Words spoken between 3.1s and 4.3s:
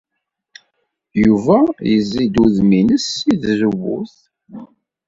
seg tzewwut.